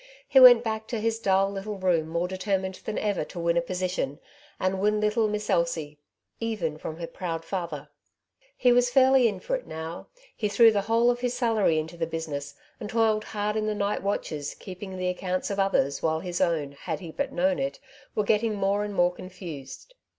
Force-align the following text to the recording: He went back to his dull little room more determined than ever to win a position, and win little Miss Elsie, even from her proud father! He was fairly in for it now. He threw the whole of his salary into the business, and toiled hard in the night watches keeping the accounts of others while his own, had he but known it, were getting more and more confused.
He 0.27 0.39
went 0.39 0.63
back 0.63 0.87
to 0.87 0.99
his 0.99 1.19
dull 1.19 1.51
little 1.51 1.77
room 1.77 2.07
more 2.07 2.27
determined 2.27 2.81
than 2.85 2.97
ever 2.97 3.23
to 3.25 3.37
win 3.39 3.55
a 3.55 3.61
position, 3.61 4.17
and 4.59 4.79
win 4.79 4.99
little 4.99 5.27
Miss 5.27 5.47
Elsie, 5.47 5.99
even 6.39 6.79
from 6.79 6.97
her 6.97 7.05
proud 7.05 7.45
father! 7.45 7.87
He 8.57 8.71
was 8.71 8.89
fairly 8.89 9.27
in 9.27 9.39
for 9.39 9.55
it 9.55 9.67
now. 9.67 10.07
He 10.35 10.47
threw 10.49 10.71
the 10.71 10.81
whole 10.81 11.11
of 11.11 11.19
his 11.19 11.35
salary 11.35 11.77
into 11.77 11.97
the 11.97 12.07
business, 12.07 12.55
and 12.79 12.89
toiled 12.89 13.25
hard 13.25 13.55
in 13.55 13.67
the 13.67 13.75
night 13.75 14.01
watches 14.01 14.55
keeping 14.55 14.97
the 14.97 15.07
accounts 15.07 15.51
of 15.51 15.59
others 15.59 16.01
while 16.01 16.21
his 16.21 16.41
own, 16.41 16.71
had 16.71 16.99
he 16.99 17.11
but 17.11 17.31
known 17.31 17.59
it, 17.59 17.79
were 18.15 18.23
getting 18.23 18.55
more 18.55 18.83
and 18.83 18.95
more 18.95 19.11
confused. 19.13 19.93